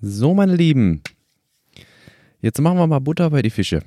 [0.00, 1.02] So, meine Lieben,
[2.40, 3.80] jetzt machen wir mal Butter bei die Fische.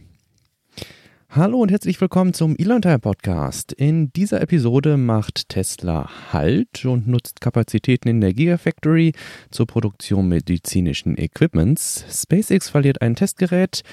[1.29, 3.71] Hallo und herzlich willkommen zum Elon Time Podcast.
[3.71, 9.13] In dieser Episode macht Tesla Halt und nutzt Kapazitäten in der Gigafactory
[9.52, 12.04] zur Produktion medizinischen Equipments.
[12.09, 13.84] SpaceX verliert ein Testgerät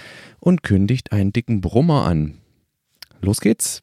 [0.41, 2.39] und kündigt einen dicken Brummer an.
[3.21, 3.81] Los geht's!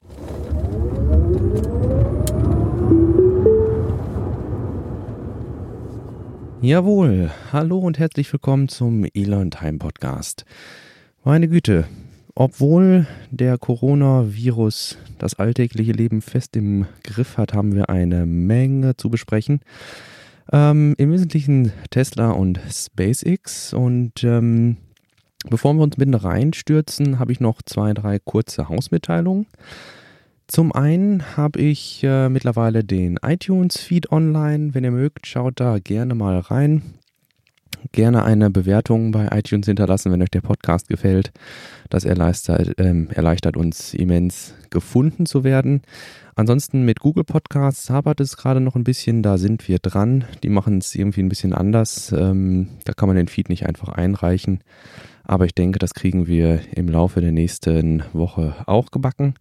[6.61, 10.45] Jawohl, hallo und herzlich willkommen zum Elon Time Podcast.
[11.23, 11.85] Meine Güte,
[12.33, 19.09] obwohl der Coronavirus das alltägliche Leben fest im Griff hat, haben wir eine Menge zu
[19.09, 19.59] besprechen.
[20.51, 23.73] Ähm, Im Wesentlichen Tesla und SpaceX.
[23.73, 24.77] Und ähm,
[25.49, 29.45] bevor wir uns mitten reinstürzen, habe ich noch zwei, drei kurze Hausmitteilungen.
[30.47, 34.73] Zum einen habe ich äh, mittlerweile den iTunes-Feed online.
[34.73, 36.83] Wenn ihr mögt, schaut da gerne mal rein.
[37.91, 41.31] Gerne eine Bewertung bei iTunes hinterlassen, wenn euch der Podcast gefällt.
[41.89, 45.81] Das erleichtert, äh, erleichtert uns immens, gefunden zu werden.
[46.35, 49.23] Ansonsten mit Google Podcasts hapert es gerade noch ein bisschen.
[49.23, 50.25] Da sind wir dran.
[50.43, 52.11] Die machen es irgendwie ein bisschen anders.
[52.11, 54.59] Ähm, da kann man den Feed nicht einfach einreichen.
[55.23, 59.33] Aber ich denke, das kriegen wir im Laufe der nächsten Woche auch gebacken.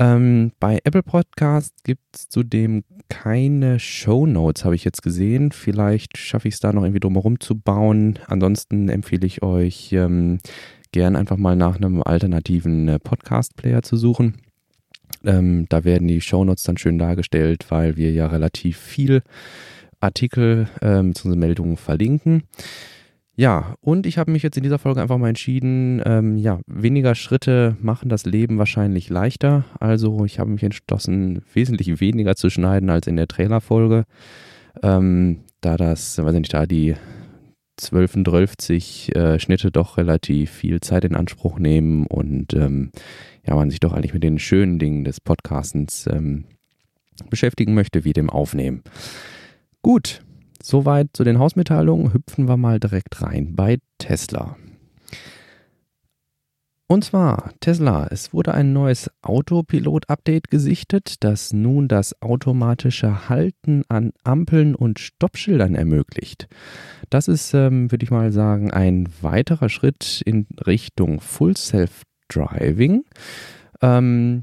[0.00, 5.52] Ähm, bei Apple Podcasts gibt es zudem keine Show Notes, habe ich jetzt gesehen.
[5.52, 8.18] Vielleicht schaffe ich es da noch irgendwie drumherum zu bauen.
[8.26, 10.38] Ansonsten empfehle ich euch ähm,
[10.92, 14.36] gern einfach mal nach einem alternativen äh, Podcast-Player zu suchen.
[15.22, 19.22] Ähm, da werden die Show Notes dann schön dargestellt, weil wir ja relativ viel
[20.00, 21.36] Artikel äh, bzw.
[21.36, 22.44] Meldungen verlinken.
[23.40, 27.14] Ja, und ich habe mich jetzt in dieser Folge einfach mal entschieden, ähm, ja, weniger
[27.14, 29.64] Schritte machen das Leben wahrscheinlich leichter.
[29.80, 34.04] Also ich habe mich entschlossen, wesentlich weniger zu schneiden als in der Trailerfolge.
[34.82, 36.96] Ähm, da das, weiß ich nicht, da die
[37.78, 38.24] 12,
[38.58, 42.90] 12 äh, Schnitte doch relativ viel Zeit in Anspruch nehmen und ähm,
[43.46, 46.44] ja, man sich doch eigentlich mit den schönen Dingen des Podcastens ähm,
[47.30, 48.82] beschäftigen möchte, wie dem Aufnehmen.
[49.80, 50.20] Gut,
[50.62, 52.12] Soweit zu den Hausmitteilungen.
[52.12, 54.56] Hüpfen wir mal direkt rein bei Tesla.
[56.90, 64.10] Und zwar Tesla, es wurde ein neues Autopilot-Update gesichtet, das nun das automatische Halten an
[64.24, 66.48] Ampeln und Stoppschildern ermöglicht.
[67.08, 73.04] Das ist, ähm, würde ich mal sagen, ein weiterer Schritt in Richtung Full Self-Driving.
[73.82, 74.42] Ähm,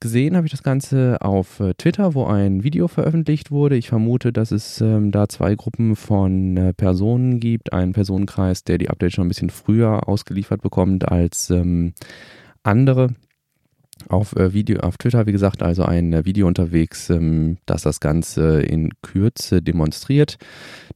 [0.00, 3.76] gesehen habe ich das Ganze auf äh, Twitter, wo ein Video veröffentlicht wurde.
[3.76, 7.72] Ich vermute, dass es ähm, da zwei Gruppen von äh, Personen gibt.
[7.72, 11.92] Einen Personenkreis, der die Updates schon ein bisschen früher ausgeliefert bekommt als ähm,
[12.62, 13.10] andere
[14.08, 18.00] auf äh, Video, auf Twitter, wie gesagt, also ein äh, Video unterwegs, ähm, das das
[18.00, 20.38] Ganze in Kürze demonstriert.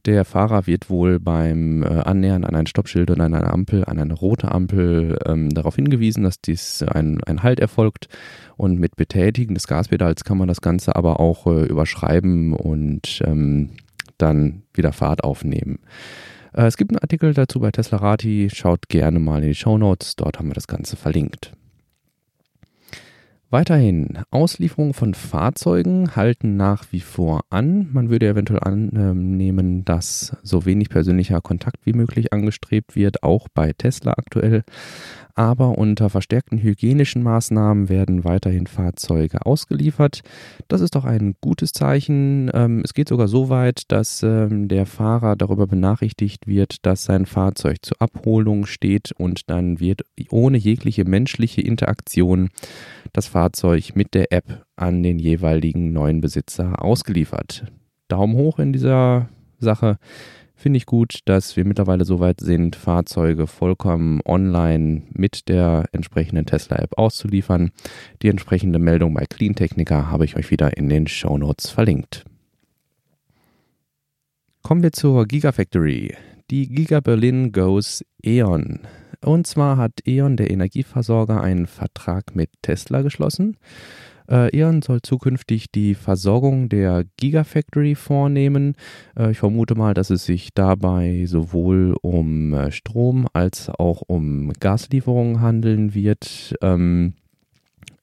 [0.06, 3.98] Der Fahrer wird wohl beim äh, Annähern an ein Stoppschild und an eine Ampel, an
[3.98, 8.08] eine rote Ampel, ähm, darauf hingewiesen, dass dies ein, ein Halt erfolgt.
[8.56, 13.70] Und mit Betätigen des Gaspedals kann man das Ganze aber auch äh, überschreiben und ähm,
[14.18, 15.78] dann wieder Fahrt aufnehmen.
[16.52, 18.48] Äh, es gibt einen Artikel dazu bei Tesla Rati.
[18.52, 20.16] Schaut gerne mal in die Show Notes.
[20.16, 21.52] Dort haben wir das Ganze verlinkt.
[23.52, 27.86] Weiterhin, Auslieferung von Fahrzeugen halten nach wie vor an.
[27.92, 33.74] Man würde eventuell annehmen, dass so wenig persönlicher Kontakt wie möglich angestrebt wird, auch bei
[33.74, 34.64] Tesla aktuell
[35.34, 40.20] aber unter verstärkten hygienischen Maßnahmen werden weiterhin Fahrzeuge ausgeliefert.
[40.68, 42.50] Das ist doch ein gutes Zeichen.
[42.54, 47.26] Ähm, es geht sogar so weit, dass ähm, der Fahrer darüber benachrichtigt wird, dass sein
[47.26, 52.50] Fahrzeug zur Abholung steht und dann wird ohne jegliche menschliche Interaktion
[53.12, 57.64] das Fahrzeug mit der App an den jeweiligen neuen Besitzer ausgeliefert.
[58.08, 59.28] Daumen hoch in dieser
[59.58, 59.98] Sache.
[60.62, 66.46] Finde ich gut, dass wir mittlerweile so weit sind, Fahrzeuge vollkommen online mit der entsprechenden
[66.46, 67.72] Tesla-App auszuliefern.
[68.22, 72.24] Die entsprechende Meldung bei Clean habe ich euch wieder in den Show Notes verlinkt.
[74.62, 76.14] Kommen wir zur Gigafactory.
[76.48, 78.82] Die Giga Berlin goes E.ON.
[79.20, 83.56] Und zwar hat E.ON, der Energieversorger, einen Vertrag mit Tesla geschlossen.
[84.32, 88.76] Äh, E.ON soll zukünftig die Versorgung der Gigafactory vornehmen.
[89.14, 94.50] Äh, ich vermute mal, dass es sich dabei sowohl um äh, Strom als auch um
[94.58, 96.54] Gaslieferungen handeln wird.
[96.62, 97.12] Ähm,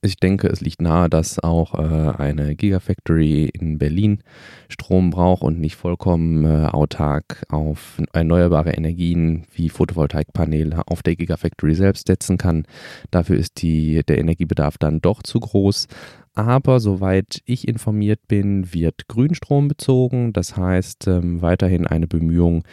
[0.02, 4.24] Ich denke, es liegt nahe, dass auch äh, eine Gigafactory in Berlin
[4.70, 11.76] Strom braucht und nicht vollkommen äh, autark auf erneuerbare Energien wie Photovoltaikpaneele auf der Gigafactory
[11.76, 12.64] selbst setzen kann.
[13.12, 15.88] Dafür ist die, der Energiebedarf dann doch zu groß.
[16.34, 20.32] Aber soweit ich informiert bin, wird Grünstrom bezogen.
[20.32, 22.64] Das heißt ähm, weiterhin eine Bemühung,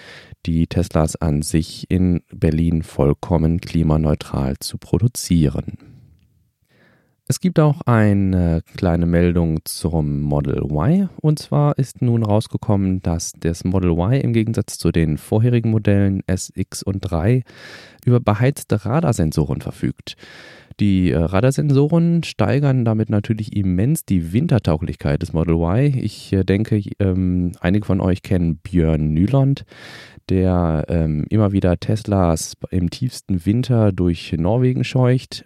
[0.46, 5.96] die Teslas an sich in Berlin vollkommen klimaneutral zu produzieren.
[7.28, 11.08] Es gibt auch eine kleine Meldung zum Model Y.
[11.20, 16.23] Und zwar ist nun rausgekommen, dass das Model Y im Gegensatz zu den vorherigen Modellen
[16.28, 17.43] SX und 3
[18.05, 20.17] über beheizte Radarsensoren verfügt.
[20.78, 25.99] Die äh, Radarsensoren steigern damit natürlich immens die Wintertauglichkeit des Model Y.
[25.99, 29.64] Ich äh, denke, ähm, einige von euch kennen Björn Nyland,
[30.28, 35.44] der ähm, immer wieder Teslas im tiefsten Winter durch Norwegen scheucht.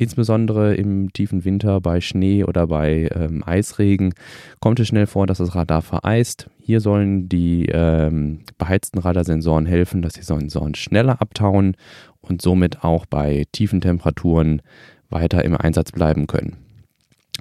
[0.00, 4.14] Insbesondere im tiefen Winter bei Schnee oder bei ähm, Eisregen
[4.58, 6.48] kommt es schnell vor, dass das Radar vereist.
[6.58, 11.76] Hier sollen die ähm, beheizten Radarsensoren helfen, dass die Sensoren schneller abtauen
[12.22, 14.62] und somit auch bei tiefen Temperaturen
[15.10, 16.56] weiter im Einsatz bleiben können.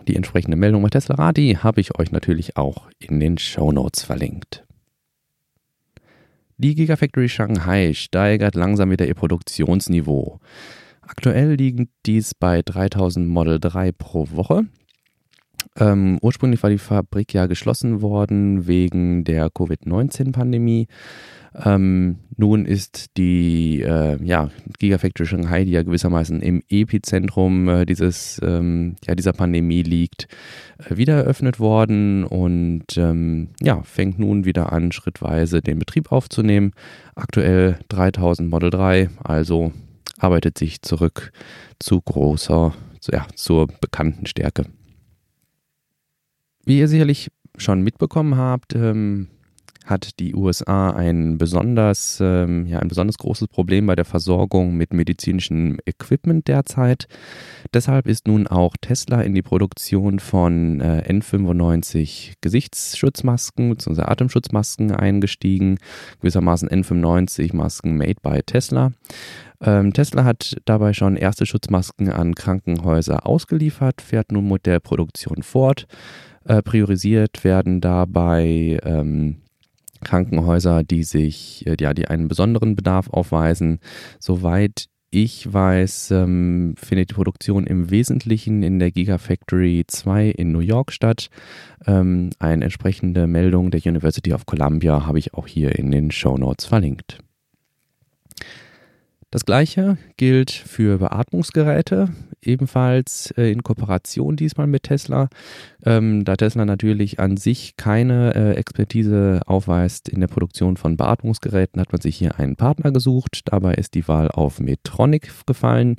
[0.09, 4.03] Die entsprechende Meldung bei Tesla Radi habe ich euch natürlich auch in den Show Notes
[4.03, 4.65] verlinkt.
[6.57, 10.41] Die Gigafactory Shanghai steigert langsam wieder ihr Produktionsniveau.
[11.09, 14.65] Aktuell liegt dies bei 3000 Model 3 pro Woche.
[15.75, 20.88] Ähm, ursprünglich war die Fabrik ja geschlossen worden wegen der Covid-19-Pandemie.
[21.65, 28.39] Ähm, nun ist die äh, ja, Gigafactory Shanghai, die ja gewissermaßen im Epizentrum äh, dieses,
[28.44, 30.27] ähm, ja, dieser Pandemie liegt,
[30.77, 36.71] äh, wieder eröffnet worden und ähm, ja, fängt nun wieder an, schrittweise den Betrieb aufzunehmen.
[37.15, 39.73] Aktuell 3000 Model 3, also
[40.19, 41.31] arbeitet sich zurück
[41.80, 42.74] zu großer,
[43.12, 44.66] ja, zur bekannten Stärke.
[46.66, 49.30] Wie ihr sicherlich schon mitbekommen habt, ähm,
[49.89, 54.94] hat die USA ein besonders, ähm, ja, ein besonders großes Problem bei der Versorgung mit
[54.94, 57.07] medizinischem Equipment derzeit.
[57.74, 64.04] Deshalb ist nun auch Tesla in die Produktion von äh, N95 Gesichtsschutzmasken bzw.
[64.04, 65.80] Atemschutzmasken eingestiegen,
[66.19, 68.92] gewissermaßen N95 Masken made by Tesla.
[69.61, 75.44] Ähm, Tesla hat dabei schon erste Schutzmasken an Krankenhäuser ausgeliefert, fährt nun mit der Produktion
[75.44, 75.85] fort.
[76.45, 79.41] Äh, priorisiert werden dabei ähm,
[80.03, 83.79] Krankenhäuser, die sich, äh, ja, die einen besonderen Bedarf aufweisen.
[84.19, 90.59] Soweit ich weiß, ähm, findet die Produktion im Wesentlichen in der Gigafactory 2 in New
[90.59, 91.29] York statt.
[91.88, 96.38] Ähm, eine entsprechende Meldung der University of Columbia habe ich auch hier in den Show
[96.38, 97.19] Notes verlinkt.
[99.31, 102.09] Das gleiche gilt für Beatmungsgeräte,
[102.41, 105.29] ebenfalls äh, in Kooperation diesmal mit Tesla.
[105.85, 111.79] Ähm, da Tesla natürlich an sich keine äh, Expertise aufweist in der Produktion von Beatmungsgeräten,
[111.79, 113.41] hat man sich hier einen Partner gesucht.
[113.45, 115.97] Dabei ist die Wahl auf Medtronic gefallen.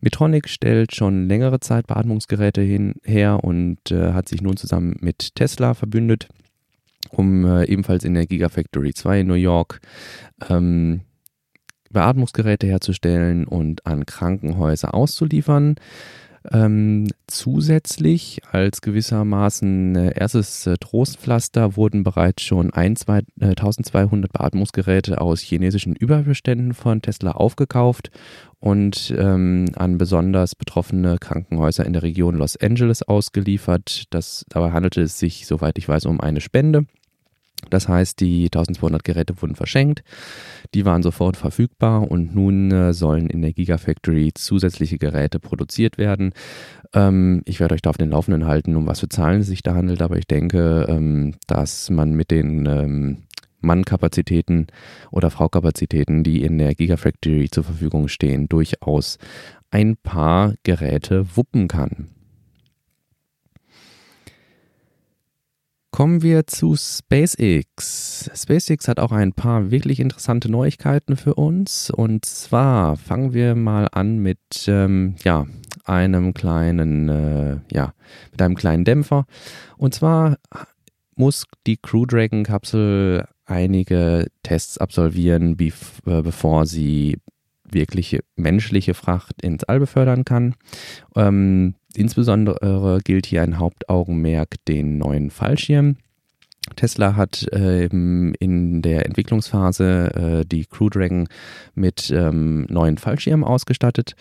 [0.00, 5.34] Medtronic stellt schon längere Zeit Beatmungsgeräte hin, her und äh, hat sich nun zusammen mit
[5.34, 6.28] Tesla verbündet,
[7.10, 9.80] um äh, ebenfalls in der Gigafactory 2 in New York
[10.48, 11.00] ähm,
[11.92, 15.76] Beatmungsgeräte herzustellen und an Krankenhäuser auszuliefern.
[16.50, 24.32] Ähm, zusätzlich als gewissermaßen äh, erstes äh, Trostpflaster wurden bereits schon 1, 2, äh, 1200
[24.32, 28.10] Beatmungsgeräte aus chinesischen Überbeständen von Tesla aufgekauft
[28.58, 34.04] und ähm, an besonders betroffene Krankenhäuser in der Region Los Angeles ausgeliefert.
[34.10, 36.86] Das, dabei handelte es sich, soweit ich weiß, um eine Spende.
[37.70, 40.02] Das heißt, die 1200 Geräte wurden verschenkt,
[40.74, 46.32] die waren sofort verfügbar und nun äh, sollen in der Gigafactory zusätzliche Geräte produziert werden.
[46.94, 49.62] Ähm, ich werde euch da auf den Laufenden halten, um was für Zahlen es sich
[49.62, 53.18] da handelt, aber ich denke, ähm, dass man mit den ähm,
[53.62, 54.66] Mannkapazitäten
[55.10, 59.18] oder Fraukapazitäten, die in der Gigafactory zur Verfügung stehen, durchaus
[59.70, 62.08] ein paar Geräte wuppen kann.
[65.92, 68.30] Kommen wir zu SpaceX.
[68.34, 71.90] SpaceX hat auch ein paar wirklich interessante Neuigkeiten für uns.
[71.90, 75.46] Und zwar fangen wir mal an mit ähm, ja,
[75.84, 77.92] einem kleinen, äh, ja,
[78.30, 79.26] mit einem kleinen Dämpfer.
[79.76, 80.38] Und zwar
[81.14, 85.72] muss die Crew Dragon Kapsel einige Tests absolvieren, äh,
[86.22, 87.18] bevor sie
[87.64, 90.54] wirkliche menschliche Fracht ins All befördern kann.
[91.16, 95.96] Ähm, insbesondere gilt hier ein Hauptaugenmerk den neuen Fallschirm.
[96.76, 101.28] Tesla hat ähm, in der Entwicklungsphase äh, die Crew Dragon
[101.74, 104.14] mit ähm, neuen Fallschirmen ausgestattet,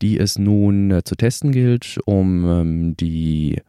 [0.00, 3.60] die es nun äh, zu testen gilt, um ähm, die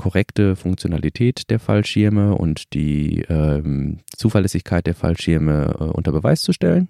[0.00, 6.88] korrekte Funktionalität der Fallschirme und die ähm, Zuverlässigkeit der Fallschirme äh, unter Beweis zu stellen.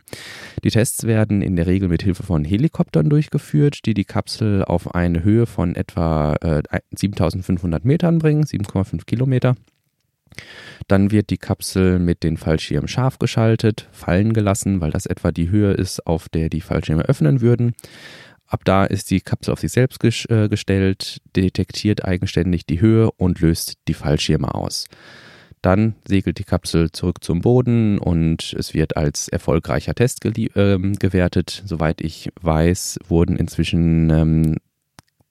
[0.62, 4.94] Die Tests werden in der Regel mit Hilfe von Helikoptern durchgeführt, die die Kapsel auf
[4.94, 6.62] eine Höhe von etwa äh,
[6.94, 9.56] 7500 Metern bringen, 7,5 Kilometer.
[10.86, 15.50] Dann wird die Kapsel mit den Fallschirmen scharf geschaltet, fallen gelassen, weil das etwa die
[15.50, 17.74] Höhe ist, auf der die Fallschirme öffnen würden.
[18.50, 23.40] Ab da ist die Kapsel auf sich selbst äh, gestellt, detektiert eigenständig die Höhe und
[23.40, 24.88] löst die Fallschirme aus.
[25.62, 31.62] Dann segelt die Kapsel zurück zum Boden und es wird als erfolgreicher Test äh, gewertet.
[31.64, 34.56] Soweit ich weiß, wurden inzwischen ähm,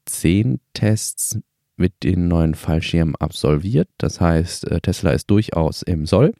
[0.05, 1.39] zehn Tests
[1.75, 3.89] mit den neuen Fallschirmen absolviert.
[3.97, 6.33] Das heißt, äh, Tesla ist durchaus im Soll.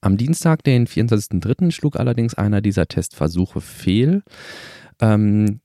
[0.00, 4.22] Am Dienstag, den 24.03., schlug allerdings einer dieser Testversuche fehl.
[5.00, 5.60] Ähm,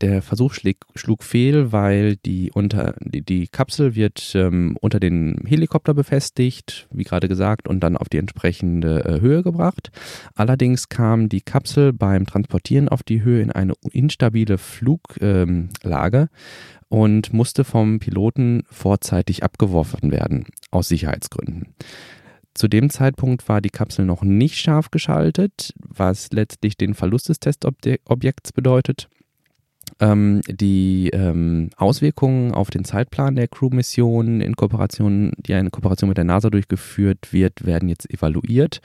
[0.00, 5.44] der Versuch schläg, schlug fehl, weil die, unter, die, die Kapsel wird ähm, unter den
[5.46, 9.90] Helikopter befestigt, wie gerade gesagt, und dann auf die entsprechende äh, Höhe gebracht.
[10.34, 16.28] Allerdings kam die Kapsel beim Transportieren auf die Höhe in eine instabile Fluglage ähm,
[16.88, 21.68] und musste vom Piloten vorzeitig abgeworfen werden, aus Sicherheitsgründen.
[22.54, 27.40] Zu dem Zeitpunkt war die Kapsel noch nicht scharf geschaltet, was letztlich den Verlust des
[27.40, 29.08] Testobjekts bedeutet.
[30.00, 36.16] Ähm, die ähm, Auswirkungen auf den Zeitplan der Crew-Mission in Kooperation, die in Kooperation mit
[36.16, 38.80] der NASA durchgeführt wird, werden jetzt evaluiert.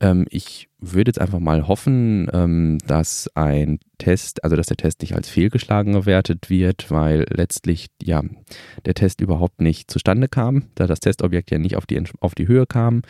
[0.00, 5.02] Ähm, ich würde jetzt einfach mal hoffen, ähm, dass ein Test, also dass der Test
[5.02, 8.22] nicht als fehlgeschlagen gewertet wird, weil letztlich ja
[8.86, 12.48] der Test überhaupt nicht zustande kam, da das Testobjekt ja nicht auf die, auf die
[12.48, 13.02] Höhe kam.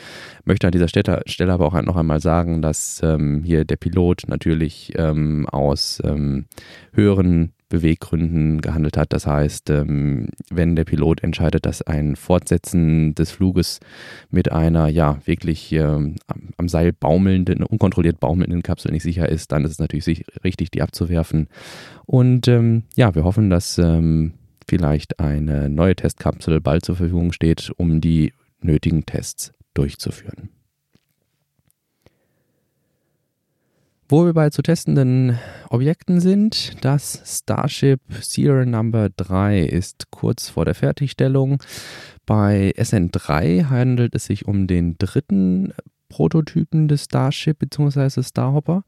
[0.44, 4.24] Möchte an dieser Stelle, Stelle aber auch noch einmal sagen, dass ähm, hier der Pilot
[4.26, 6.46] natürlich ähm, aus ähm,
[6.92, 9.14] höheren Beweggründen gehandelt hat.
[9.14, 13.80] Das heißt, ähm, wenn der Pilot entscheidet, dass ein Fortsetzen des Fluges
[14.30, 16.16] mit einer ja wirklich ähm,
[16.58, 20.82] am Seil baumelnden, unkontrolliert baumelnden Kapsel nicht sicher ist, dann ist es natürlich richtig, die
[20.82, 21.48] abzuwerfen.
[22.04, 23.80] Und ähm, ja, wir hoffen, dass
[24.68, 30.50] vielleicht eine neue Testkapsel bald zur Verfügung steht, um die nötigen Tests durchzuführen.
[34.10, 35.38] Wo wir bei zu testenden
[35.68, 41.62] Objekten sind, das Starship Serial Number 3 ist kurz vor der Fertigstellung.
[42.26, 45.72] Bei SN3 handelt es sich um den dritten
[46.08, 48.24] Prototypen des Starship bzw.
[48.24, 48.82] Starhopper.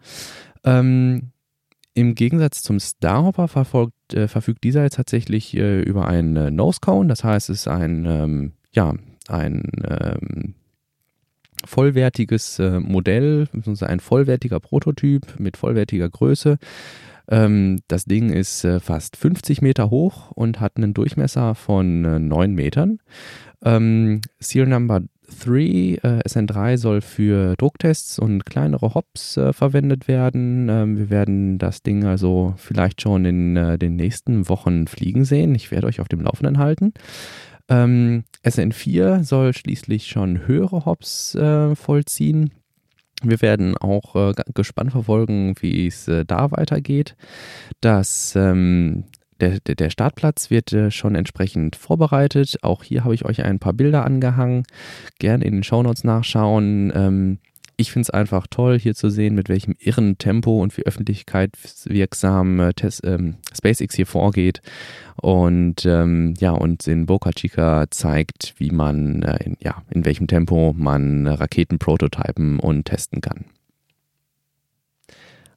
[0.64, 1.30] Ähm,
[1.94, 6.80] Im Gegensatz zum Starhopper verfolgt, äh, verfügt dieser jetzt tatsächlich äh, über einen äh, Nose
[6.80, 8.92] Cone, das heißt, es ist ein, ähm, ja,
[9.28, 10.54] ein ähm,
[11.64, 13.48] vollwertiges äh, Modell,
[13.80, 16.58] ein vollwertiger Prototyp mit vollwertiger Größe.
[17.28, 22.18] Ähm, das Ding ist äh, fast 50 Meter hoch und hat einen Durchmesser von äh,
[22.18, 22.98] 9 Metern.
[23.64, 25.02] Ähm, Serial Number
[25.44, 30.68] 3, äh, SN3 soll für Drucktests und kleinere Hops äh, verwendet werden.
[30.68, 35.54] Ähm, wir werden das Ding also vielleicht schon in äh, den nächsten Wochen fliegen sehen.
[35.54, 36.92] Ich werde euch auf dem Laufenden halten.
[37.68, 42.52] Ähm, SN4 soll schließlich schon höhere Hops äh, vollziehen.
[43.22, 47.14] Wir werden auch äh, gespannt verfolgen, wie es äh, da weitergeht.
[47.80, 49.04] Das ähm,
[49.40, 52.58] der, der, Startplatz wird äh, schon entsprechend vorbereitet.
[52.62, 54.64] Auch hier habe ich euch ein paar Bilder angehangen.
[55.18, 57.38] Gerne in den Shownotes nachschauen.
[57.76, 62.60] Ich finde es einfach toll, hier zu sehen, mit welchem irren Tempo und wie öffentlichkeitswirksam
[62.60, 62.72] äh,
[63.04, 64.60] ähm, SpaceX hier vorgeht.
[65.16, 70.26] Und ähm, ja, und in Boca Chica zeigt, wie man, äh, in, ja, in welchem
[70.26, 73.46] Tempo man Raketen prototypen und testen kann.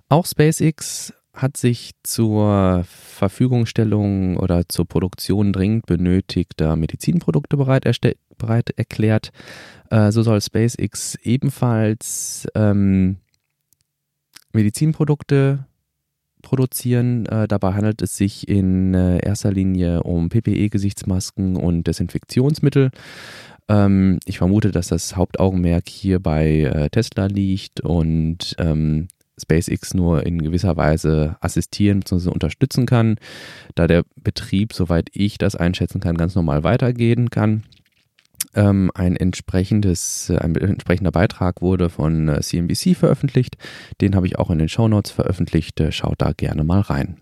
[0.07, 7.85] Auch SpaceX hat sich zur Verfügungstellung oder zur Produktion dringend benötigter Medizinprodukte bereit,
[8.37, 9.31] bereit erklärt.
[9.89, 13.17] Äh, so soll SpaceX ebenfalls ähm,
[14.53, 15.65] Medizinprodukte
[16.41, 17.25] produzieren.
[17.25, 22.91] Äh, dabei handelt es sich in äh, erster Linie um PPE-Gesichtsmasken und Desinfektionsmittel.
[23.67, 29.07] Ähm, ich vermute, dass das Hauptaugenmerk hier bei äh, Tesla liegt und ähm,
[29.41, 32.29] SpaceX nur in gewisser Weise assistieren bzw.
[32.29, 33.17] unterstützen kann,
[33.73, 37.63] da der Betrieb, soweit ich das einschätzen kann, ganz normal weitergehen kann.
[38.55, 43.57] Ähm, ein entsprechendes, äh, ein entsprechender Beitrag wurde von äh, CNBC veröffentlicht.
[44.01, 45.79] Den habe ich auch in den Show Notes veröffentlicht.
[45.79, 47.17] Äh, schaut da gerne mal rein.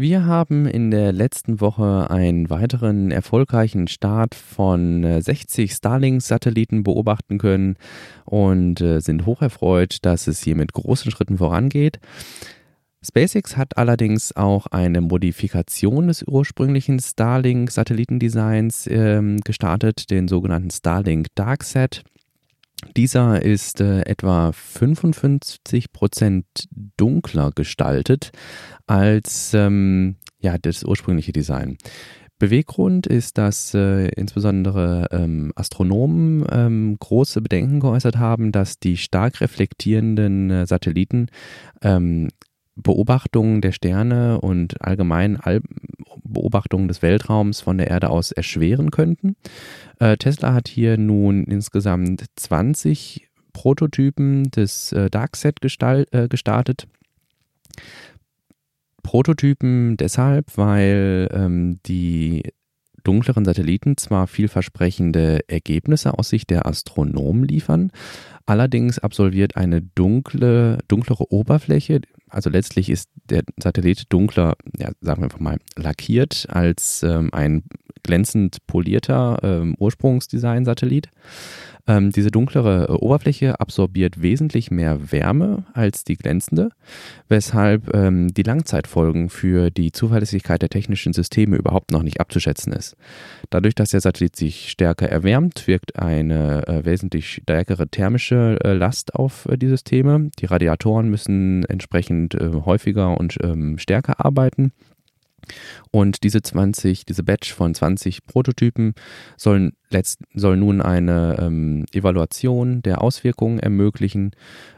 [0.00, 7.36] Wir haben in der letzten Woche einen weiteren erfolgreichen Start von 60 äh, Starlink-Satelliten beobachten
[7.36, 7.76] können
[8.24, 12.00] und äh, sind hocherfreut, dass es hier mit großen Schritten vorangeht.
[13.02, 22.02] SpaceX hat allerdings auch eine Modifikation des ursprünglichen Starlink-Satellitendesigns ähm, gestartet, den sogenannten Starlink Darkset.
[22.96, 26.46] Dieser ist äh, etwa 55 Prozent
[26.96, 28.32] dunkler gestaltet
[28.86, 31.78] als ähm, ja, das ursprüngliche Design.
[32.38, 39.42] Beweggrund ist, dass äh, insbesondere ähm, Astronomen ähm, große Bedenken geäußert haben, dass die stark
[39.42, 41.28] reflektierenden äh, Satelliten
[41.82, 42.28] ähm,
[42.82, 45.60] Beobachtungen der Sterne und allgemein All
[46.24, 49.36] Beobachtungen des Weltraums von der Erde aus erschweren könnten.
[49.98, 56.86] Äh, Tesla hat hier nun insgesamt 20 Prototypen des äh, Darkset äh, gestartet.
[59.02, 62.42] Prototypen deshalb, weil ähm, die
[63.02, 67.92] dunkleren Satelliten zwar vielversprechende Ergebnisse aus Sicht der Astronomen liefern,
[68.46, 75.24] allerdings absolviert eine dunkle, dunklere Oberfläche, also letztlich ist der Satellit dunkler, ja, sagen wir
[75.24, 77.64] einfach mal, lackiert als ähm, ein
[78.02, 81.08] glänzend polierter ähm, Ursprungsdesign-Satellit.
[81.86, 86.70] Ähm, diese dunklere äh, Oberfläche absorbiert wesentlich mehr Wärme als die glänzende,
[87.28, 92.96] weshalb ähm, die Langzeitfolgen für die Zuverlässigkeit der technischen Systeme überhaupt noch nicht abzuschätzen ist.
[93.50, 99.14] Dadurch, dass der Satellit sich stärker erwärmt, wirkt eine äh, wesentlich stärkere thermische äh, Last
[99.14, 100.30] auf äh, die Systeme.
[100.38, 104.72] Die Radiatoren müssen entsprechend äh, häufiger und ähm, stärker arbeiten.
[105.90, 108.94] Und diese 20, diese Batch von 20 Prototypen
[109.36, 114.32] sollen letzt, soll nun eine ähm, Evaluation der Auswirkungen ermöglichen.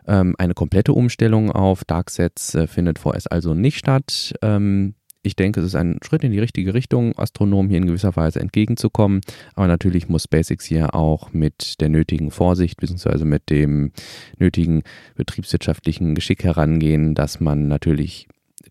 [0.07, 4.35] Ähm, eine komplette Umstellung auf Darksets äh, findet vorerst also nicht statt.
[4.43, 8.17] Ähm, ich denke, es ist ein Schritt in die richtige Richtung, Astronomen hier in gewisser
[8.17, 9.21] Weise entgegenzukommen.
[9.55, 13.25] Aber natürlich muss SpaceX hier auch mit der nötigen Vorsicht bzw.
[13.25, 13.93] mit dem
[14.39, 14.83] nötigen
[15.15, 18.27] betriebswirtschaftlichen Geschick herangehen, dass man natürlich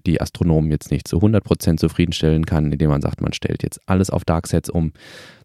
[0.05, 4.09] die Astronomen jetzt nicht zu 100% zufriedenstellen kann, indem man sagt, man stellt jetzt alles
[4.09, 4.93] auf Darksets um,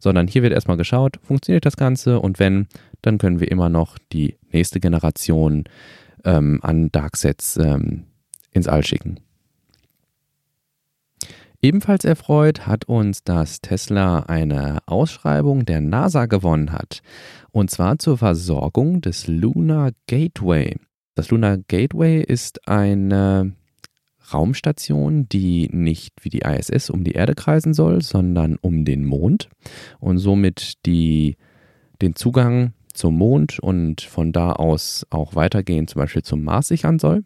[0.01, 2.67] sondern hier wird erstmal geschaut, funktioniert das Ganze und wenn,
[3.03, 5.65] dann können wir immer noch die nächste Generation
[6.25, 8.05] ähm, an Darksets ähm,
[8.53, 9.21] ins All schicken.
[11.63, 17.01] Ebenfalls erfreut hat uns, dass Tesla eine Ausschreibung der NASA gewonnen hat.
[17.51, 20.77] Und zwar zur Versorgung des Lunar Gateway.
[21.15, 23.54] Das Lunar Gateway ist eine
[24.32, 29.49] Raumstation, die nicht wie die ISS um die Erde kreisen soll, sondern um den Mond
[30.00, 31.36] und somit die,
[32.02, 36.99] den Zugang zum Mond und von da aus auch weitergehen, zum Beispiel zum Mars sichern
[36.99, 37.23] soll.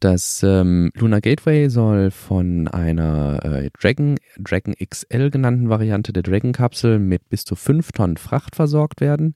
[0.00, 6.98] Das ähm, Lunar Gateway soll von einer äh, Dragon, Dragon XL genannten Variante der Dragon-Kapsel
[6.98, 9.34] mit bis zu 5 Tonnen Fracht versorgt werden.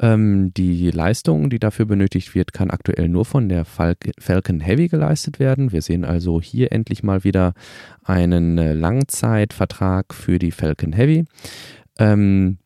[0.00, 5.38] Ähm, die Leistung, die dafür benötigt wird, kann aktuell nur von der Falcon Heavy geleistet
[5.38, 5.72] werden.
[5.72, 7.54] Wir sehen also hier endlich mal wieder
[8.04, 11.24] einen äh, Langzeitvertrag für die Falcon Heavy.
[11.98, 12.58] Ähm,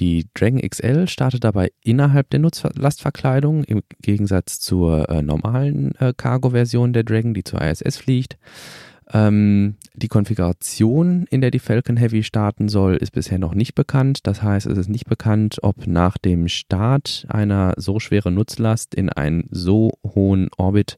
[0.00, 6.92] die Dragon XL startet dabei innerhalb der Nutzlastverkleidung im Gegensatz zur äh, normalen äh, Cargo-Version
[6.92, 8.38] der Dragon, die zur ISS fliegt.
[9.12, 14.26] Ähm, die Konfiguration, in der die Falcon Heavy starten soll, ist bisher noch nicht bekannt.
[14.26, 19.10] Das heißt, es ist nicht bekannt, ob nach dem Start einer so schweren Nutzlast in
[19.10, 20.96] einen so hohen Orbit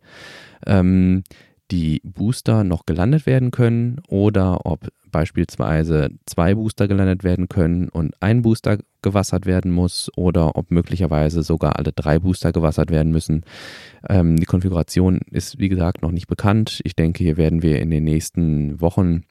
[0.67, 1.25] ähm,
[1.71, 8.15] die Booster noch gelandet werden können oder ob beispielsweise zwei Booster gelandet werden können und
[8.21, 13.45] ein Booster gewassert werden muss oder ob möglicherweise sogar alle drei Booster gewassert werden müssen.
[14.09, 16.81] Ähm, die Konfiguration ist, wie gesagt, noch nicht bekannt.
[16.85, 19.23] Ich denke, hier werden wir in den nächsten Wochen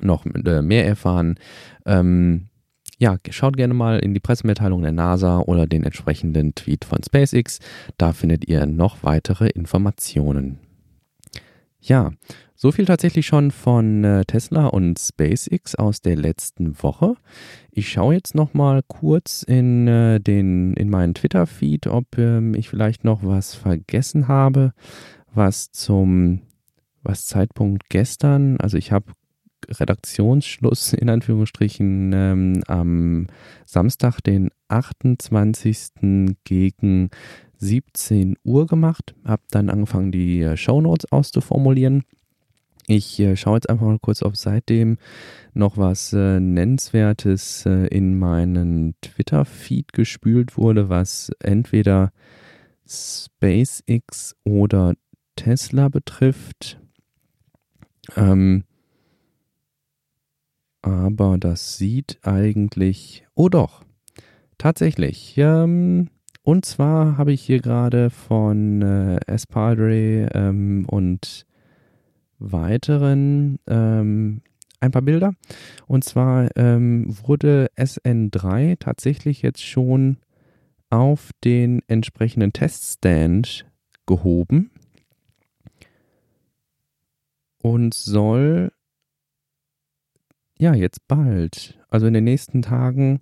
[0.00, 1.36] noch äh, mehr erfahren.
[1.84, 2.48] Ähm,
[2.98, 7.58] ja, schaut gerne mal in die Pressemitteilung der NASA oder den entsprechenden Tweet von SpaceX.
[7.98, 10.58] Da findet ihr noch weitere Informationen.
[11.80, 12.12] Ja,
[12.56, 17.14] so viel tatsächlich schon von äh, Tesla und SpaceX aus der letzten Woche.
[17.70, 22.54] Ich schaue jetzt noch mal kurz in äh, den in meinen Twitter Feed, ob ähm,
[22.54, 24.72] ich vielleicht noch was vergessen habe,
[25.34, 26.40] was zum
[27.02, 29.12] was Zeitpunkt gestern, also ich habe
[29.68, 33.26] Redaktionsschluss in Anführungsstrichen ähm, am
[33.66, 36.34] Samstag, den 28.
[36.44, 37.10] gegen
[37.58, 42.04] 17 Uhr gemacht, habe dann angefangen, die äh, Shownotes auszuformulieren
[42.86, 44.98] ich äh, schaue jetzt einfach mal kurz, ob seitdem
[45.54, 52.12] noch was äh, Nennenswertes äh, in meinen Twitter-Feed gespült wurde, was entweder
[52.86, 54.94] SpaceX oder
[55.34, 56.78] Tesla betrifft.
[58.16, 58.64] Ähm,
[60.82, 63.26] aber das sieht eigentlich.
[63.34, 63.82] Oh doch,
[64.58, 65.34] tatsächlich.
[65.36, 66.10] Ähm,
[66.42, 71.44] und zwar habe ich hier gerade von äh, Espadre ähm, und
[72.38, 74.42] weiteren ähm,
[74.80, 75.32] ein paar Bilder.
[75.86, 80.18] Und zwar ähm, wurde SN3 tatsächlich jetzt schon
[80.90, 83.66] auf den entsprechenden Teststand
[84.06, 84.70] gehoben
[87.60, 88.70] und soll
[90.58, 93.20] ja jetzt bald, also in den nächsten Tagen,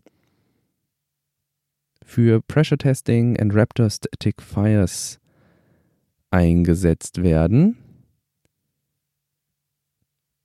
[2.04, 5.18] für Pressure Testing and Raptor Static Fires
[6.30, 7.78] eingesetzt werden.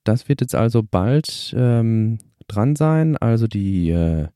[0.09, 2.17] Das wird jetzt also bald ähm,
[2.47, 3.15] dran sein.
[3.15, 4.27] Also die äh,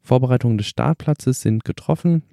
[0.00, 2.24] Vorbereitungen des Startplatzes sind getroffen.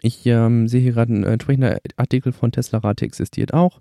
[0.00, 3.80] Ich ähm, sehe hier gerade ein entsprechender Artikel von Tesla Rate existiert auch.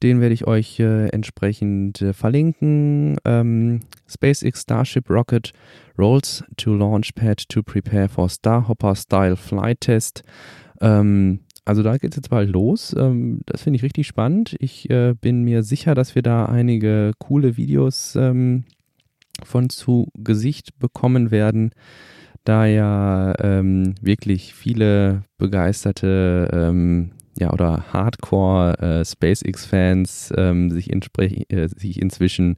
[0.00, 3.16] Den werde ich euch äh, entsprechend äh, verlinken.
[3.24, 5.52] Ähm, SpaceX Starship Rocket
[5.98, 10.22] rolls to Launchpad to prepare for Starhopper Style Flight Test.
[10.80, 12.94] Ähm, also da geht es jetzt bald los.
[12.98, 14.56] Ähm, das finde ich richtig spannend.
[14.58, 18.64] Ich äh, bin mir sicher, dass wir da einige coole Videos ähm,
[19.42, 21.72] von zu Gesicht bekommen werden
[22.44, 26.48] da ja ähm, wirklich viele begeisterte
[27.38, 30.32] ja, oder Hardcore äh, SpaceX-Fans
[30.70, 32.56] sich, äh, sich inzwischen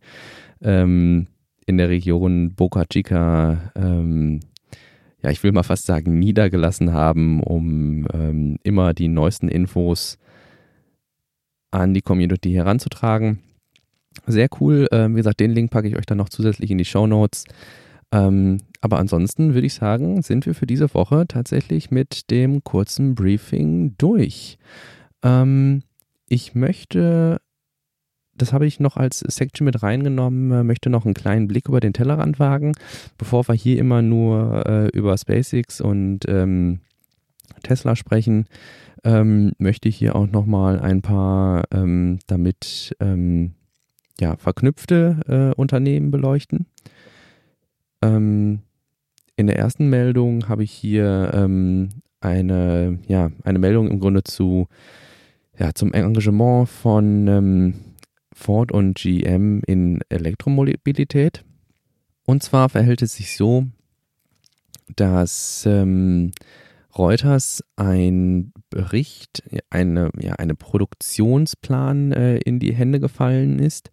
[0.60, 1.26] in
[1.66, 4.40] der Region Boca Chica, ähm,
[5.24, 10.18] ja, ich will mal fast sagen, niedergelassen haben, um ähm, immer die neuesten Infos
[11.70, 13.40] an die Community heranzutragen.
[14.26, 14.87] Sehr cool.
[14.92, 17.44] wie gesagt, den Link packe ich euch dann noch zusätzlich in die Show Notes.
[18.12, 23.16] Ähm, aber ansonsten würde ich sagen, sind wir für diese Woche tatsächlich mit dem kurzen
[23.16, 24.58] Briefing durch.
[25.24, 25.82] Ähm,
[26.28, 27.40] ich möchte,
[28.37, 31.81] das habe ich noch als Section mit reingenommen, äh, möchte noch einen kleinen Blick über
[31.81, 32.73] den Tellerrand wagen,
[33.18, 36.81] bevor wir hier immer nur äh, über SpaceX und ähm,
[37.62, 38.47] Tesla sprechen.
[39.05, 43.53] Ähm, möchte ich hier auch nochmal ein paar ähm, damit ähm,
[44.18, 46.66] ja, verknüpfte äh, Unternehmen beleuchten.
[48.03, 48.61] Ähm,
[49.37, 51.88] in der ersten Meldung habe ich hier ähm,
[52.20, 54.68] eine, ja, eine Meldung im Grunde zu,
[55.59, 57.75] ja, zum Engagement von ähm,
[58.35, 61.44] Ford und GM in Elektromobilität.
[62.27, 63.66] Und zwar verhält es sich so,
[64.97, 66.33] dass ähm,
[66.97, 73.90] Reuters ein Bericht, eine, ja, eine Produktionsplan äh, in die Hände gefallen ist,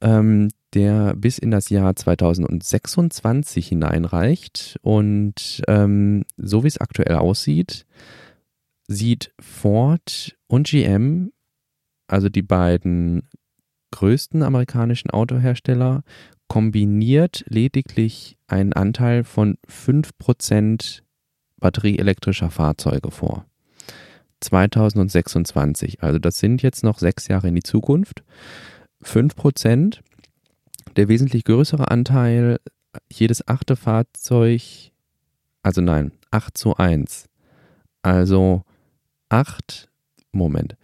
[0.00, 4.78] ähm, der bis in das Jahr 2026 hineinreicht.
[4.82, 7.86] Und ähm, so wie es aktuell aussieht,
[8.88, 11.32] sieht Ford und GM,
[12.06, 13.28] also die beiden
[13.90, 16.02] größten amerikanischen Autohersteller,
[16.48, 21.02] kombiniert lediglich einen Anteil von 5%
[21.58, 23.46] batterieelektrischer Fahrzeuge vor.
[24.40, 26.02] 2026.
[26.02, 28.22] Also das sind jetzt noch sechs Jahre in die Zukunft.
[29.02, 30.00] 5%.
[30.96, 32.58] Der wesentlich größere Anteil,
[33.10, 34.62] jedes achte Fahrzeug,
[35.62, 37.28] also nein, 8 zu 1.
[38.02, 38.62] Also
[39.28, 39.88] 8,
[40.32, 40.76] Moment.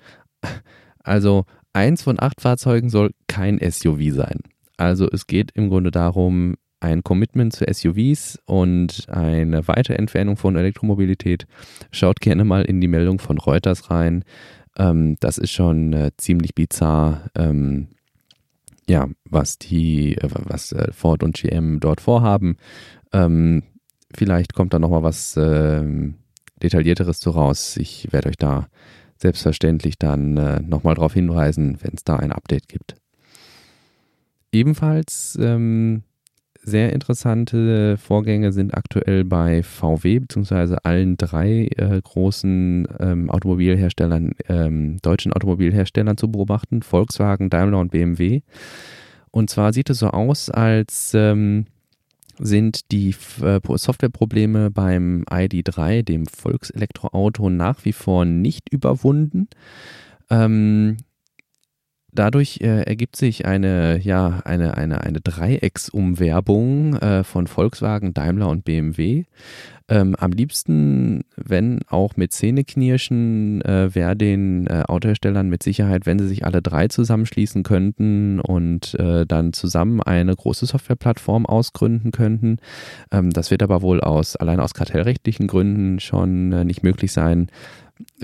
[1.05, 4.41] Also eins von acht Fahrzeugen soll kein SUV sein.
[4.77, 11.47] Also es geht im Grunde darum, ein Commitment zu SUVs und eine Weiterentfernung von Elektromobilität.
[11.93, 14.25] Schaut gerne mal in die Meldung von Reuters rein.
[14.77, 17.31] Ähm, das ist schon äh, ziemlich bizarr.
[17.37, 17.89] Ähm,
[18.89, 22.57] ja, was die, äh, was äh, Ford und GM dort vorhaben.
[23.13, 23.63] Ähm,
[24.13, 25.85] vielleicht kommt da nochmal was äh,
[26.63, 27.77] Detaillierteres zu raus.
[27.77, 28.69] Ich werde euch da
[29.23, 32.97] selbstverständlich dann äh, nochmal darauf hinweisen, wenn es da ein Update gibt.
[34.53, 36.03] Ebenfalls ähm,
[36.65, 40.77] sehr interessante Vorgänge sind aktuell bei VW bzw.
[40.85, 48.43] allen drei äh, großen ähm, Automobilherstellern, ähm, deutschen Automobilherstellern zu beobachten, Volkswagen, Daimler und BMW.
[49.31, 51.67] Und zwar sieht es so aus, als ähm,
[52.39, 59.49] sind die äh, Softwareprobleme beim ID3, dem Volkselektroauto, nach wie vor nicht überwunden.
[60.31, 60.97] Ähm,
[62.15, 68.67] Dadurch äh, ergibt sich eine, ja, eine, eine, eine Dreiecksumwerbung äh, von Volkswagen, Daimler und
[68.67, 69.25] BMW.
[69.89, 76.19] Ähm, am liebsten, wenn auch mit Zähneknirschen, äh, wäre den äh, Autoherstellern mit Sicherheit, wenn
[76.19, 82.59] sie sich alle drei zusammenschließen könnten und äh, dann zusammen eine große Softwareplattform ausgründen könnten.
[83.11, 87.49] Ähm, das wird aber wohl aus, allein aus kartellrechtlichen Gründen schon äh, nicht möglich sein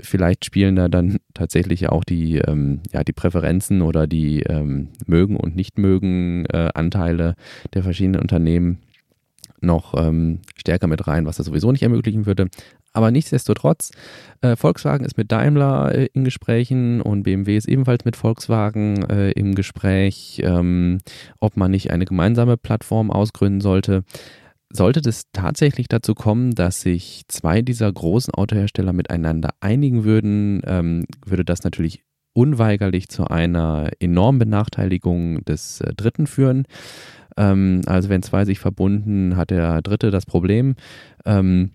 [0.01, 5.37] vielleicht spielen da dann tatsächlich auch die, ähm, ja, die Präferenzen oder die ähm, mögen
[5.37, 7.35] und nicht mögen äh, Anteile
[7.73, 8.79] der verschiedenen Unternehmen
[9.61, 12.47] noch ähm, stärker mit rein, was das sowieso nicht ermöglichen würde.
[12.91, 13.91] Aber nichtsdestotrotz,
[14.41, 19.31] äh, Volkswagen ist mit Daimler äh, in Gesprächen und BMW ist ebenfalls mit Volkswagen äh,
[19.31, 20.99] im Gespräch, ähm,
[21.39, 24.03] ob man nicht eine gemeinsame Plattform ausgründen sollte.
[24.71, 31.05] Sollte es tatsächlich dazu kommen, dass sich zwei dieser großen Autohersteller miteinander einigen würden, ähm,
[31.25, 32.03] würde das natürlich
[32.33, 36.65] unweigerlich zu einer enormen Benachteiligung des äh, Dritten führen.
[37.35, 40.75] Ähm, also wenn zwei sich verbunden, hat der Dritte das Problem.
[41.25, 41.71] Ähm,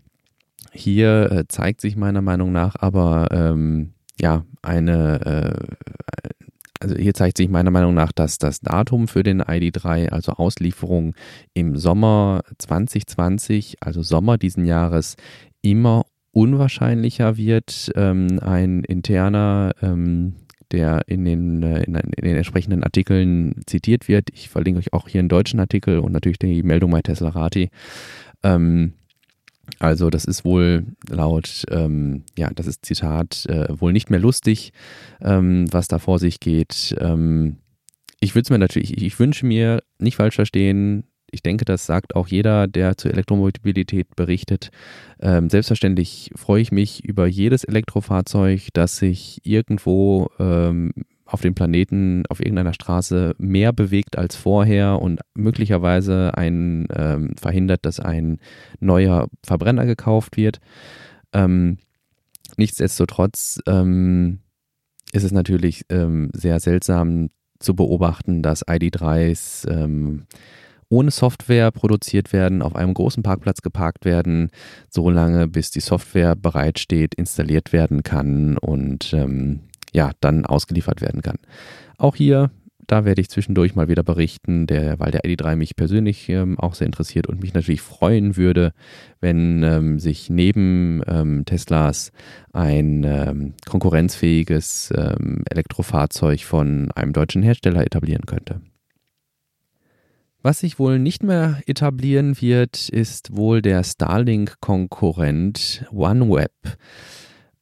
[0.73, 6.44] hier äh, zeigt sich meiner Meinung nach aber ähm, ja eine, äh,
[6.85, 11.15] also hier zeigt sich meiner Meinung nach, dass das Datum für den ID3, also Auslieferung
[11.55, 15.17] im Sommer 2020, also Sommer diesen Jahres,
[15.63, 17.91] immer unwahrscheinlicher wird.
[17.95, 20.35] Ähm, ein interner ähm,
[20.73, 24.29] der in den, äh, in, den entsprechenden Artikeln zitiert wird.
[24.33, 27.71] Ich verlinke euch auch hier einen deutschen Artikel und natürlich die Meldung bei Tesla Rati.
[28.43, 28.95] Ähm,
[29.79, 34.73] also das ist wohl laut, ähm, ja, das ist Zitat, äh, wohl nicht mehr lustig,
[35.21, 36.95] ähm, was da vor sich geht.
[36.99, 37.57] Ähm,
[38.21, 42.15] ich würde es mir natürlich, ich, wünsche mir, nicht falsch verstehen, ich denke, das sagt
[42.15, 44.71] auch jeder, der zur Elektromobilität berichtet.
[45.21, 50.93] Ähm, selbstverständlich freue ich mich über jedes Elektrofahrzeug, das sich irgendwo ähm,
[51.27, 57.87] auf dem Planeten auf irgendeiner Straße mehr bewegt als vorher und möglicherweise ein, ähm, verhindert,
[57.87, 58.39] dass ein
[58.81, 60.61] neuer Verbrenner gekauft wird.
[61.33, 61.79] Ähm,
[62.57, 64.41] nichtsdestotrotz ähm,
[65.13, 70.27] ist es natürlich ähm, sehr seltsam zu beobachten, dass ID3s ähm,
[70.91, 74.51] ohne Software produziert werden, auf einem großen Parkplatz geparkt werden,
[74.91, 79.61] so lange bis die Software bereitsteht, installiert werden kann und ähm,
[79.95, 81.39] ja, dann ausgeliefert werden kann.
[81.97, 82.51] Auch hier,
[82.87, 86.75] da werde ich zwischendurch mal wieder berichten, der, weil der ID3 mich persönlich ähm, auch
[86.75, 88.73] sehr interessiert und mich natürlich freuen würde,
[89.21, 92.13] wenn ähm, sich neben ähm, Teslas
[92.53, 98.61] ein ähm, konkurrenzfähiges ähm, Elektrofahrzeug von einem deutschen Hersteller etablieren könnte.
[100.43, 106.51] Was sich wohl nicht mehr etablieren wird, ist wohl der Starlink-Konkurrent OneWeb.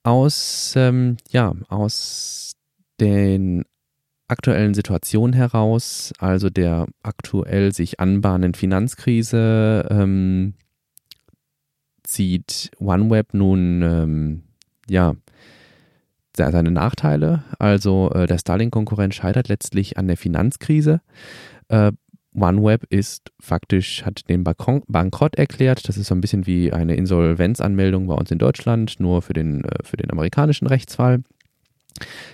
[0.05, 2.53] Aus, ähm, ja, aus
[3.01, 3.65] den
[4.29, 10.55] aktuellen Situationen heraus, also der aktuell sich anbahnenden Finanzkrise, ähm,
[12.03, 14.43] zieht OneWeb nun, ähm,
[14.89, 15.15] ja,
[16.37, 17.45] seine Nachteile.
[17.59, 21.01] Also äh, der Starlink-Konkurrent scheitert letztlich an der Finanzkrise.
[21.69, 21.93] Äh,
[22.35, 25.89] OneWeb ist faktisch, hat den Bankrott erklärt.
[25.89, 29.65] Das ist so ein bisschen wie eine Insolvenzanmeldung bei uns in Deutschland, nur für den,
[29.65, 31.23] äh, für den amerikanischen Rechtsfall.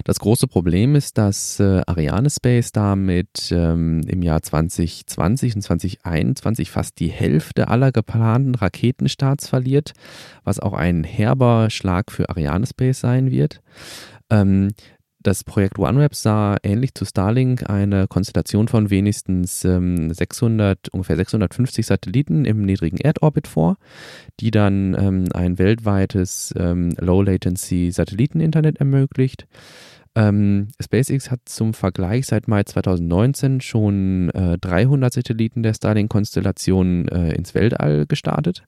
[0.04, 2.28] Das große Problem ist, dass äh, Ariane
[2.72, 9.92] damit ähm, im Jahr 2020 und 2021 fast die Hälfte aller geplanten Raketenstarts verliert,
[10.44, 13.60] was auch ein herber Schlag für Ariane Space sein wird.
[14.30, 14.70] Ähm,
[15.20, 21.86] das Projekt OneWeb sah ähnlich zu Starlink eine Konstellation von wenigstens ähm, 600, ungefähr 650
[21.86, 23.76] Satelliten im niedrigen Erdorbit vor,
[24.40, 29.46] die dann ähm, ein weltweites ähm, Low-Latency-Satelliteninternet ermöglicht.
[30.14, 37.34] Ähm, SpaceX hat zum Vergleich seit Mai 2019 schon äh, 300 Satelliten der Starlink-Konstellation äh,
[37.34, 38.64] ins Weltall gestartet.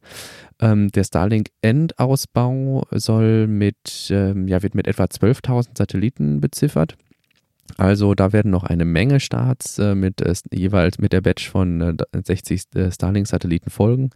[0.60, 6.96] Ähm, der Starlink-Endausbau soll mit, ähm, ja, wird mit etwa 12.000 Satelliten beziffert.
[7.76, 11.96] Also da werden noch eine Menge Starts äh, mit äh, jeweils mit der Batch von
[12.12, 14.10] 60 äh, Starlink-Satelliten folgen.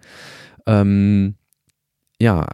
[0.66, 1.36] Ähm,
[2.20, 2.46] ja,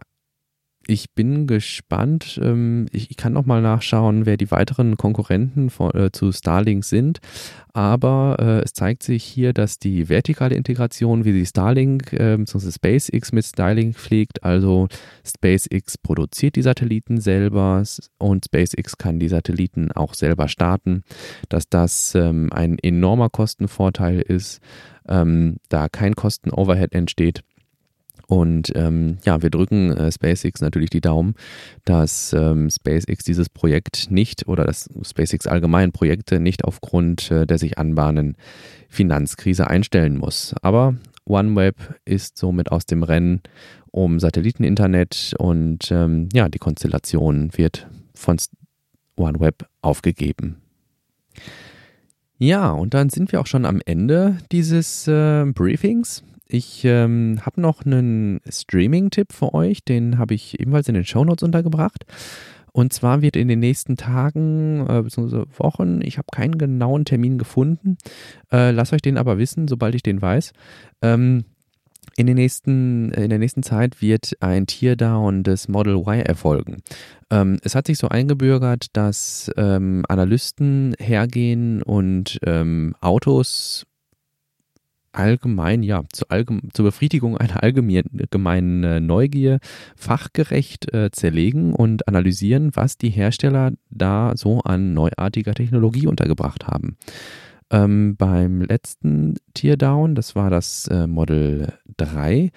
[0.87, 2.39] ich bin gespannt.
[2.41, 7.19] Ähm, ich, kann noch mal nachschauen, wer die weiteren Konkurrenten von, äh, zu Starlink sind.
[7.73, 12.71] Aber äh, es zeigt sich hier, dass die vertikale Integration, wie sie Starlink äh, bzw.
[12.71, 14.87] SpaceX mit Starlink pflegt, also
[15.25, 17.83] SpaceX produziert die Satelliten selber
[18.17, 21.03] und SpaceX kann die Satelliten auch selber starten,
[21.47, 24.59] dass das ähm, ein enormer Kostenvorteil ist,
[25.07, 27.43] ähm, da kein Kostenoverhead entsteht
[28.31, 31.35] und ähm, ja, wir drücken äh, SpaceX natürlich die Daumen,
[31.83, 37.57] dass ähm, SpaceX dieses Projekt nicht oder dass SpaceX allgemein Projekte nicht aufgrund äh, der
[37.57, 38.37] sich anbahnen
[38.87, 40.55] Finanzkrise einstellen muss.
[40.61, 43.41] Aber OneWeb ist somit aus dem Rennen
[43.91, 48.37] um Satelliteninternet und ähm, ja, die Konstellation wird von
[49.17, 50.61] OneWeb aufgegeben.
[52.37, 56.23] Ja, und dann sind wir auch schon am Ende dieses äh, Briefings.
[56.53, 61.43] Ich ähm, habe noch einen Streaming-Tipp für euch, den habe ich ebenfalls in den Shownotes
[61.43, 62.05] untergebracht.
[62.73, 65.45] Und zwar wird in den nächsten Tagen äh, bzw.
[65.57, 67.97] Wochen, ich habe keinen genauen Termin gefunden,
[68.51, 70.51] äh, lasst euch den aber wissen, sobald ich den weiß.
[71.01, 71.45] Ähm,
[72.17, 76.83] in, den nächsten, in der nächsten Zeit wird ein Teardown des Model Y erfolgen.
[77.29, 83.85] Ähm, es hat sich so eingebürgert, dass ähm, Analysten hergehen und ähm, Autos
[85.13, 89.59] allgemein, ja, zu allgeme zur Befriedigung einer allgemeinen äh, Neugier
[89.95, 96.97] fachgerecht äh, zerlegen und analysieren, was die Hersteller da so an neuartiger Technologie untergebracht haben.
[97.71, 102.51] Ähm, beim letzten Teardown, das war das äh, Model 3,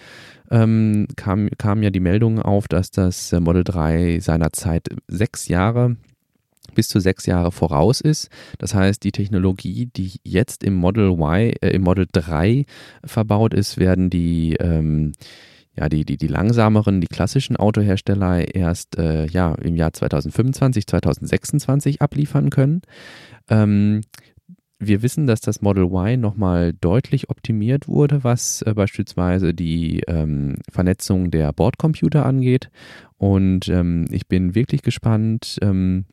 [0.51, 5.97] ähm, kam, kam ja die Meldung auf, dass das äh, Model 3 seinerzeit sechs Jahre
[6.75, 8.29] bis zu sechs Jahre voraus ist.
[8.59, 12.67] Das heißt, die Technologie, die jetzt im Model Y, äh, im Model 3
[13.05, 15.13] verbaut ist, werden die ähm,
[15.77, 22.01] ja, die, die, die langsameren, die klassischen Autohersteller erst äh, ja, im Jahr 2025, 2026
[22.01, 22.83] abliefern können.
[23.49, 24.03] Ähm,
[24.79, 30.57] wir wissen, dass das Model Y nochmal deutlich optimiert wurde, was äh, beispielsweise die ähm,
[30.71, 32.71] Vernetzung der Bordcomputer angeht.
[33.17, 36.05] Und ähm, ich bin wirklich gespannt, ähm,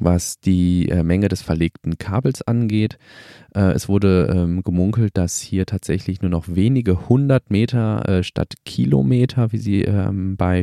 [0.00, 2.98] was die äh, Menge des verlegten Kabels angeht.
[3.54, 8.54] Äh, es wurde ähm, gemunkelt, dass hier tatsächlich nur noch wenige hundert Meter äh, statt
[8.64, 10.62] Kilometer, wie sie ähm, bei,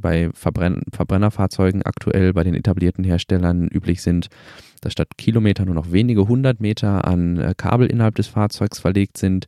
[0.00, 4.28] bei Verbrenn Verbrennerfahrzeugen aktuell bei den etablierten Herstellern üblich sind,
[4.80, 9.46] dass statt Kilometer nur noch wenige hundert Meter an Kabel innerhalb des Fahrzeugs verlegt sind,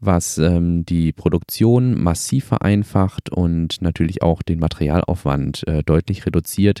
[0.00, 6.80] was ähm, die Produktion massiv vereinfacht und natürlich auch den Materialaufwand deutlich reduziert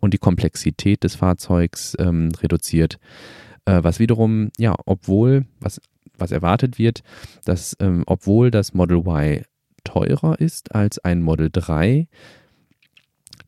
[0.00, 2.98] und die Komplexität des Fahrzeugs ähm, reduziert.
[3.64, 5.80] Äh, was wiederum, ja, obwohl, was,
[6.16, 7.02] was erwartet wird,
[7.44, 9.44] dass ähm, obwohl das Model Y
[9.84, 12.08] teurer ist als ein Model 3,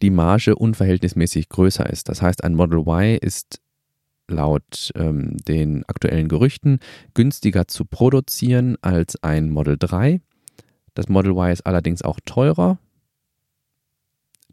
[0.02, 2.08] die Marge unverhältnismäßig größer ist.
[2.08, 3.60] Das heißt, ein Model Y ist
[4.28, 6.78] laut ähm, den aktuellen Gerüchten
[7.14, 10.20] günstiger zu produzieren als ein Model 3.
[10.94, 12.78] Das Model Y ist allerdings auch teurer,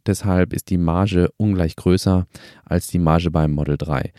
[0.08, 2.26] Deshalb ist die Marge ungleich größer
[2.66, 4.12] als die Marge beim Model 3.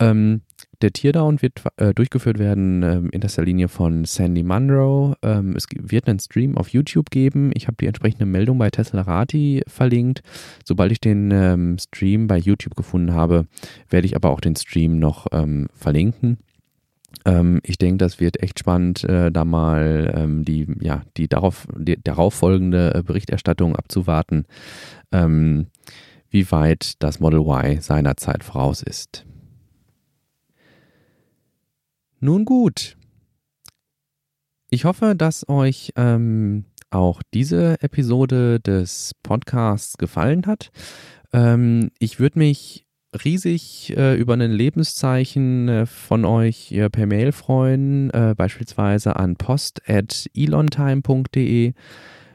[0.00, 0.42] Ähm,
[0.82, 5.14] der Teardown wird äh, durchgeführt werden ähm, in erster Linie von Sandy Munro.
[5.22, 7.50] Ähm, es wird einen Stream auf YouTube geben.
[7.54, 10.22] Ich habe die entsprechende Meldung bei Tesla Rati verlinkt.
[10.64, 13.46] Sobald ich den ähm, Stream bei YouTube gefunden habe,
[13.88, 16.38] werde ich aber auch den Stream noch ähm, verlinken.
[17.24, 21.66] Ähm, ich denke, das wird echt spannend, äh, da mal ähm, die, ja, die darauf,
[21.76, 24.46] die, darauf folgende äh, Berichterstattung abzuwarten,
[25.12, 25.66] ähm,
[26.30, 29.24] wie weit das Model Y seiner Zeit voraus ist.
[32.20, 32.96] Nun gut.
[34.70, 40.70] Ich hoffe, dass euch ähm, auch diese Episode des Podcasts gefallen hat.
[41.32, 42.85] Ähm, ich würde mich
[43.24, 49.36] riesig äh, über ein Lebenszeichen äh, von euch äh, per Mail freuen, äh, beispielsweise an
[49.36, 51.72] post.elontime.de.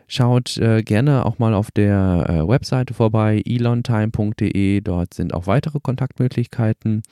[0.08, 4.82] Schaut äh, gerne auch mal auf der Webseite vorbei, elontime.de.
[4.82, 7.04] Dort sind auch weitere Kontaktmöglichkeiten.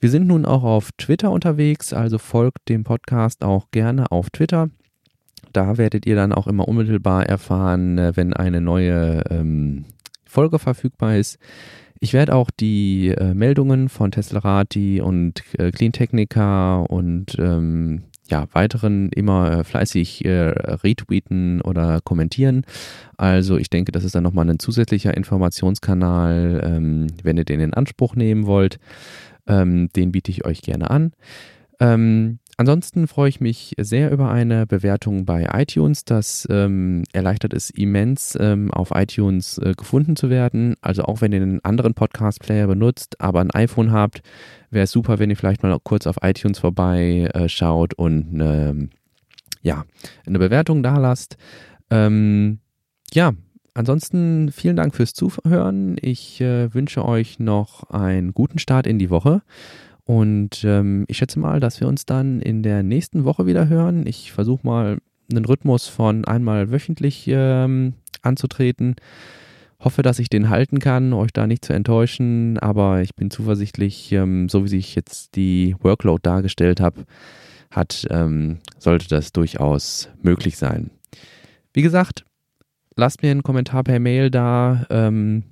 [0.00, 4.70] Wir sind nun auch auf Twitter unterwegs, also folgt dem Podcast auch gerne auf Twitter.
[5.52, 9.84] Da werdet ihr dann auch immer unmittelbar erfahren, wenn eine neue ähm,
[10.24, 11.38] Folge verfügbar ist.
[12.00, 19.10] Ich werde auch die äh, Meldungen von Teslarati und äh, Cleantechnica und ähm, ja, weiteren
[19.10, 22.64] immer äh, fleißig äh, retweeten oder kommentieren.
[23.16, 27.74] Also ich denke, das ist dann nochmal ein zusätzlicher Informationskanal, ähm, wenn ihr den in
[27.74, 28.78] Anspruch nehmen wollt.
[29.46, 31.12] Ähm, den biete ich euch gerne an.
[31.80, 36.04] Ähm, Ansonsten freue ich mich sehr über eine Bewertung bei iTunes.
[36.04, 40.76] Das ähm, erleichtert es immens, ähm, auf iTunes äh, gefunden zu werden.
[40.80, 44.22] Also auch wenn ihr einen anderen Podcast-Player benutzt, aber ein iPhone habt,
[44.70, 48.88] wäre es super, wenn ihr vielleicht mal kurz auf iTunes vorbeischaut äh, und eine,
[49.62, 49.84] ja,
[50.24, 51.36] eine Bewertung da lasst.
[51.90, 52.60] Ähm,
[53.12, 53.32] ja,
[53.74, 55.96] ansonsten vielen Dank fürs Zuhören.
[56.00, 59.42] Ich äh, wünsche euch noch einen guten Start in die Woche.
[60.04, 64.06] Und ähm, ich schätze mal, dass wir uns dann in der nächsten Woche wieder hören.
[64.06, 64.98] Ich versuche mal
[65.30, 68.96] einen Rhythmus von einmal wöchentlich ähm, anzutreten.
[69.80, 74.12] Hoffe, dass ich den halten kann, euch da nicht zu enttäuschen, aber ich bin zuversichtlich,
[74.12, 77.04] ähm, so wie sich jetzt die Workload dargestellt habe,
[77.70, 80.90] hat, ähm, sollte das durchaus möglich sein.
[81.72, 82.24] Wie gesagt,
[82.96, 85.44] lasst mir einen Kommentar per Mail da ähm,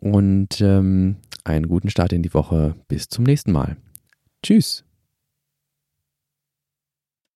[0.00, 2.74] und ähm, einen guten Start in die Woche.
[2.88, 3.76] Bis zum nächsten Mal.
[4.42, 4.83] Tschüss.